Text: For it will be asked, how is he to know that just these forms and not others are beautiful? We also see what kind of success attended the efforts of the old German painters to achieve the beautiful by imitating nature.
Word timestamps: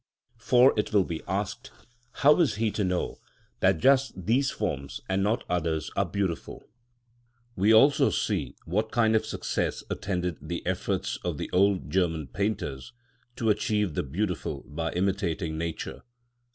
For 0.39 0.73
it 0.79 0.91
will 0.93 1.03
be 1.03 1.21
asked, 1.27 1.71
how 2.11 2.39
is 2.39 2.55
he 2.55 2.71
to 2.71 2.83
know 2.83 3.19
that 3.59 3.77
just 3.77 4.25
these 4.25 4.49
forms 4.49 4.99
and 5.07 5.21
not 5.21 5.43
others 5.47 5.91
are 5.95 6.07
beautiful? 6.07 6.63
We 7.55 7.71
also 7.71 8.09
see 8.09 8.55
what 8.65 8.91
kind 8.91 9.15
of 9.15 9.27
success 9.27 9.83
attended 9.91 10.37
the 10.41 10.65
efforts 10.65 11.17
of 11.23 11.37
the 11.37 11.51
old 11.53 11.91
German 11.91 12.29
painters 12.29 12.93
to 13.35 13.51
achieve 13.51 13.93
the 13.93 14.01
beautiful 14.01 14.63
by 14.65 14.91
imitating 14.93 15.55
nature. 15.59 16.01